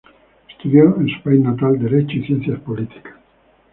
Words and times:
Estudió 0.49 0.97
en 0.99 1.07
su 1.09 1.21
país 1.21 1.39
natal 1.41 1.77
Derecho 1.77 2.17
y 2.17 2.25
Ciencias 2.25 2.59
Políticas. 2.61 3.13